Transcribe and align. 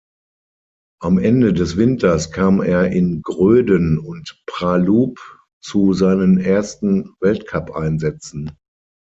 Am 0.99 1.19
Ende 1.19 1.53
des 1.53 1.77
Winters 1.77 2.31
kam 2.31 2.59
er 2.59 2.87
in 2.91 3.21
Gröden 3.21 3.99
und 3.99 4.41
Pra-Loup 4.47 5.19
zu 5.63 5.93
seinen 5.93 6.39
ersten 6.39 7.13
Weltcupeinsätzen. 7.19 8.51